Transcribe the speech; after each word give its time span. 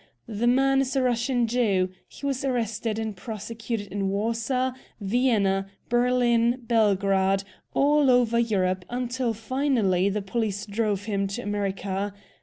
The 0.27 0.47
man 0.47 0.81
is 0.81 0.95
a 0.95 1.03
Russian 1.03 1.45
Jew. 1.45 1.89
He 2.07 2.25
was 2.25 2.43
arrested 2.43 2.97
and 2.97 3.15
prosecuted 3.15 3.89
in 3.89 4.09
Warsaw, 4.09 4.71
Vienna, 4.99 5.67
Berlin, 5.89 6.61
Belgrade; 6.63 7.43
all 7.75 8.09
over 8.09 8.39
Europe, 8.39 8.83
until 8.89 9.35
finally 9.35 10.09
the 10.09 10.23
police 10.23 10.65
drove 10.65 11.03
him 11.03 11.27
to 11.27 11.43
America. 11.43 12.15